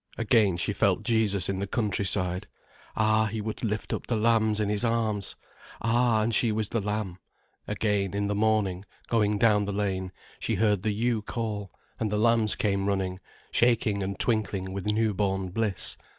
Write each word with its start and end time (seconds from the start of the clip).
Again 0.17 0.57
she 0.57 0.73
felt 0.73 1.03
Jesus 1.03 1.47
in 1.47 1.59
the 1.59 1.67
countryside. 1.67 2.47
Ah, 2.95 3.25
he 3.27 3.39
would 3.39 3.63
lift 3.63 3.93
up 3.93 4.07
the 4.07 4.15
lambs 4.15 4.59
in 4.59 4.67
his 4.67 4.83
arms! 4.83 5.35
Ah, 5.79 6.23
and 6.23 6.33
she 6.33 6.51
was 6.51 6.69
the 6.69 6.81
lamb. 6.81 7.19
Again, 7.67 8.15
in 8.15 8.25
the 8.25 8.33
morning, 8.33 8.83
going 9.09 9.37
down 9.37 9.65
the 9.65 9.71
lane, 9.71 10.11
she 10.39 10.55
heard 10.55 10.81
the 10.81 10.91
ewe 10.91 11.21
call, 11.21 11.71
and 11.99 12.09
the 12.11 12.17
lambs 12.17 12.55
came 12.55 12.87
running, 12.87 13.19
shaking 13.51 14.01
and 14.01 14.17
twinkling 14.17 14.73
with 14.73 14.87
new 14.87 15.13
born 15.13 15.49
bliss. 15.49 15.97